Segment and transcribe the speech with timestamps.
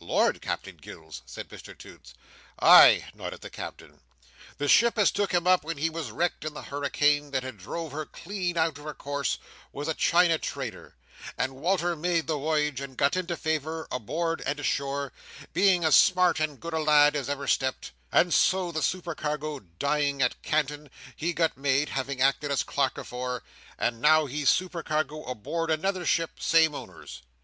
[0.00, 2.12] "Lord, Captain Gills!" said Mr Toots.
[2.60, 4.00] "Ay!" nodded the Captain.
[4.56, 7.58] "The ship as took him up, when he was wrecked in the hurricane that had
[7.58, 9.38] drove her clean out of her course,
[9.70, 10.96] was a China trader,
[11.36, 16.58] and Wal"r made the woyage, and got into favour, aboard and ashore—being as smart and
[16.58, 21.90] good a lad as ever stepped—and so, the supercargo dying at Canton, he got made
[21.90, 23.44] (having acted as clerk afore),
[23.78, 27.22] and now he's supercargo aboard another ship, same owners.